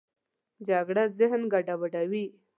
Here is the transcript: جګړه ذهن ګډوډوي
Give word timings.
جګړه 0.67 1.03
ذهن 1.17 1.41
ګډوډوي 1.53 2.25